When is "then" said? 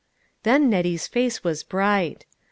0.45-0.67